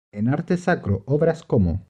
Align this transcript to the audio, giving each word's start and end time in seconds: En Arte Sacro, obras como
En 0.11 0.29
Arte 0.29 0.57
Sacro, 0.57 1.03
obras 1.05 1.43
como 1.43 1.79